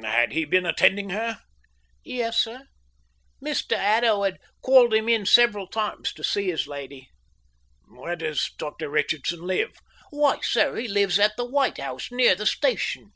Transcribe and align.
"Had 0.00 0.32
he 0.32 0.46
been 0.46 0.64
attending 0.64 1.10
her?" 1.10 1.40
"Yes, 2.02 2.38
sir. 2.40 2.64
Mr 3.44 3.76
Haddo 3.76 4.22
had 4.22 4.38
called 4.62 4.94
him 4.94 5.06
in 5.06 5.26
several 5.26 5.66
times 5.66 6.14
to 6.14 6.24
see 6.24 6.46
his 6.50 6.66
lady." 6.66 7.10
"Where 7.86 8.16
does 8.16 8.52
Dr 8.56 8.88
Richardson 8.88 9.42
live?" 9.42 9.76
"Why, 10.08 10.40
sir, 10.40 10.76
he 10.76 10.88
lives 10.88 11.18
at 11.18 11.36
the 11.36 11.44
white 11.44 11.76
house 11.76 12.10
near 12.10 12.34
the 12.34 12.46
station." 12.46 13.12